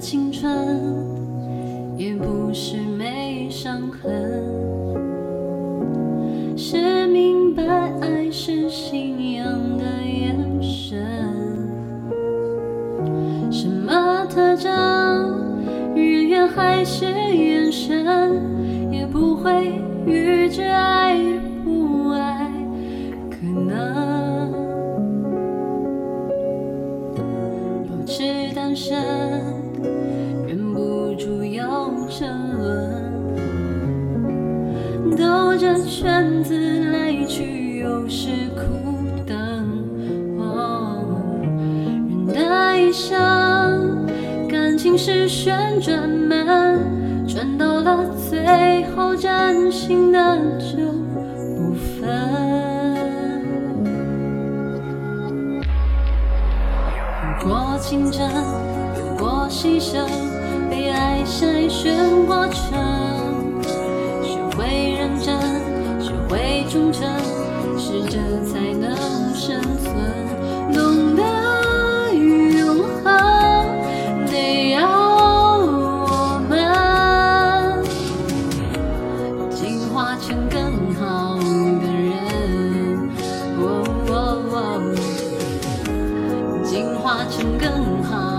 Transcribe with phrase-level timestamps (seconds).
[0.00, 0.50] 青春，
[1.98, 4.10] 也不是没伤痕。
[6.56, 7.62] 是明白
[8.00, 9.44] 爱是信仰
[9.76, 10.98] 的眼神。
[13.52, 14.72] 什么特征，
[15.94, 18.40] 人缘还是眼神，
[18.90, 19.70] 也不会
[20.06, 21.14] 预知爱
[21.62, 22.50] 不爱
[23.30, 24.50] 可能。
[27.86, 28.98] 保持单身，
[35.84, 38.62] 圈子来去，有时苦
[39.26, 39.36] 等。
[40.38, 41.04] 哦，
[41.42, 44.06] 人的一生，
[44.48, 50.76] 感情是旋转门，转到了最后，真心的就
[51.14, 52.08] 不分。
[57.22, 58.20] 有过竞争，
[58.98, 60.04] 有过牺牲，
[60.68, 61.94] 被爱筛选
[62.26, 62.39] 过
[87.10, 88.29] 化成更好。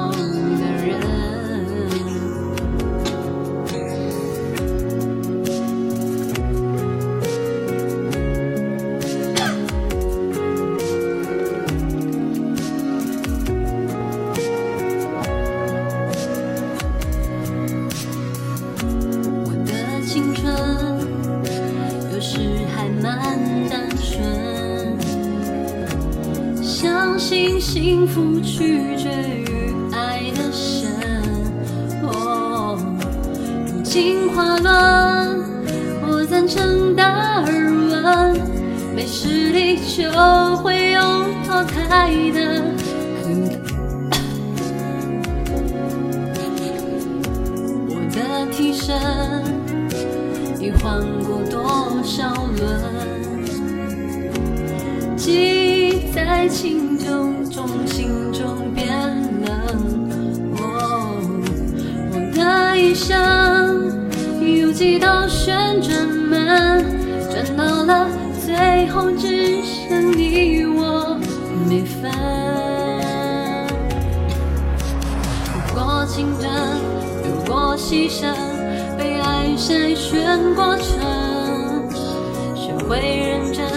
[27.74, 29.10] 幸福取决
[29.48, 30.92] 于爱的深。
[32.04, 32.78] 哦，
[33.66, 35.40] 如今跨论，
[36.02, 38.38] 我赞成达尔文，
[38.94, 40.12] 没实力就
[40.58, 41.00] 会有
[41.48, 42.62] 淘汰的
[43.24, 43.50] 可能。
[47.88, 49.00] 我的替身
[50.60, 52.68] 已换过多少轮？
[55.16, 55.32] 记
[55.88, 58.88] 忆在情中，中心中变
[59.44, 59.50] 冷。
[60.56, 60.58] 我
[62.34, 63.92] 的一生
[64.40, 66.86] 有几道旋转门，
[67.30, 68.08] 转到了
[68.46, 71.20] 最后，只剩你我
[71.68, 72.10] 没分。
[75.54, 76.50] 有过竞争，
[77.26, 78.34] 有过牺牲，
[78.98, 80.88] 被爱筛选过程。
[82.56, 83.68] 学会认真，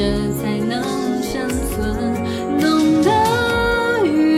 [0.00, 0.82] 这才能
[1.22, 1.78] 生存，
[2.58, 3.10] 懂得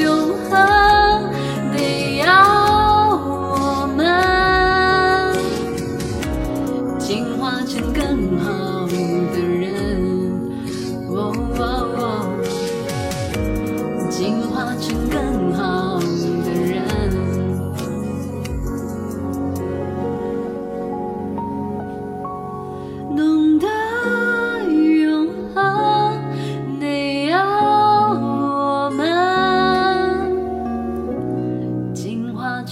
[0.00, 1.30] 永恒，
[1.72, 2.26] 得要
[3.14, 4.02] 我们
[6.98, 8.61] 进化成更好。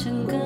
[0.02, 0.39] 成个。